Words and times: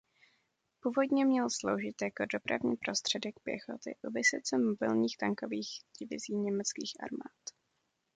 Původně 0.83 1.25
měl 1.25 1.49
sloužit 1.49 2.01
jako 2.01 2.25
dopravní 2.33 2.77
prostředek 2.77 3.35
pěchoty 3.43 3.95
u 4.07 4.11
vysoce 4.11 4.57
mobilních 4.57 5.17
tankových 5.19 5.69
divizí 5.99 6.35
německých 6.35 6.93
armád. 6.99 7.49